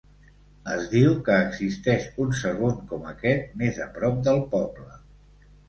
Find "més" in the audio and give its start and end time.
3.63-3.81